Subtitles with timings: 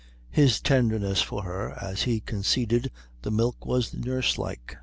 [0.31, 2.89] His tenderness for her as he conceded
[3.21, 4.77] the milk was nurse like.